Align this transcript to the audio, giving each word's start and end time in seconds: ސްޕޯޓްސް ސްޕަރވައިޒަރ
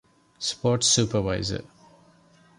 ސްޕޯޓްސް 0.47 0.91
ސްޕަރވައިޒަރ 0.95 1.63